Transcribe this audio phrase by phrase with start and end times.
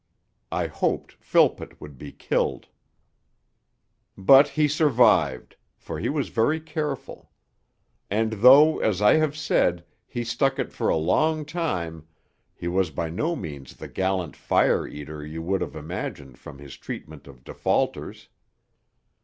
[0.51, 2.63] I hoped Philpott would be killed....
[4.17, 7.29] IV But he survived, for he was very careful.
[8.09, 12.07] And though, as I have said, he stuck it for a long time,
[12.55, 16.77] he was by no means the gallant fire eater you would have imagined from his
[16.77, 18.27] treatment of defaulters.